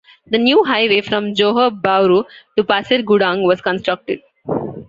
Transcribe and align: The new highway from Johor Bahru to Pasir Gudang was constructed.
The 0.25 0.39
new 0.39 0.63
highway 0.63 1.01
from 1.01 1.35
Johor 1.35 1.69
Bahru 1.79 2.23
to 2.57 2.63
Pasir 2.63 3.03
Gudang 3.03 3.43
was 3.45 3.61
constructed. 3.61 4.21